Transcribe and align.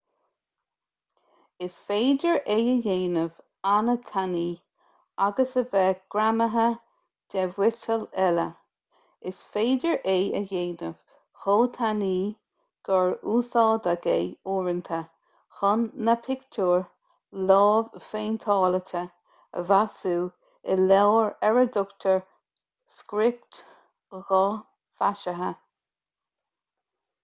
is 1.63 1.75
féidir 1.87 2.37
é 2.51 2.53
a 2.69 2.71
dhéanamh 2.85 3.35
an-tanaí 3.71 4.45
agus 5.25 5.51
a 5.61 5.63
bheith 5.73 5.99
greamaithe 6.15 6.63
de 7.33 7.43
mhiotal 7.51 8.05
eile 8.23 8.45
is 9.33 9.43
féidir 9.57 9.99
é 10.13 10.15
a 10.39 10.41
dhéanamh 10.53 10.95
chomh 11.43 11.65
tanaí 11.77 12.23
gur 12.89 13.13
úsáideadh 13.35 14.07
é 14.13 14.17
uaireanta 14.55 15.01
chun 15.59 15.85
na 16.09 16.15
pictiúir 16.29 16.89
lámhphéinteáilte 17.51 19.03
a 19.61 19.67
mhaisiú 19.73 20.23
i 20.29 20.79
leabhair 20.85 21.35
ar 21.51 21.61
a 21.65 21.67
dtugtar 21.75 22.17
script 23.01 23.61
dhathmhaisithe 24.31 25.51